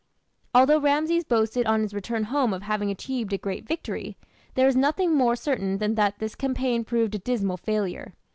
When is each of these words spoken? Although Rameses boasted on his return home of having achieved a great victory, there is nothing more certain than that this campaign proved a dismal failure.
Although 0.55 0.79
Rameses 0.79 1.23
boasted 1.23 1.67
on 1.67 1.81
his 1.81 1.93
return 1.93 2.23
home 2.23 2.53
of 2.55 2.63
having 2.63 2.89
achieved 2.89 3.33
a 3.33 3.37
great 3.37 3.67
victory, 3.67 4.17
there 4.55 4.67
is 4.67 4.75
nothing 4.75 5.13
more 5.13 5.35
certain 5.35 5.77
than 5.77 5.93
that 5.93 6.17
this 6.17 6.33
campaign 6.33 6.83
proved 6.83 7.13
a 7.13 7.19
dismal 7.19 7.57
failure. 7.57 8.15